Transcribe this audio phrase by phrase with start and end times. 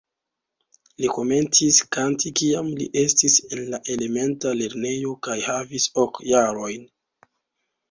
[1.01, 6.91] Li komencis kanti kiam li estis en la elementa lernejo kaj havis ok jarojn.